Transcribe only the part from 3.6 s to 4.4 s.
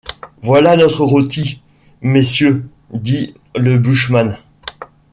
bushman.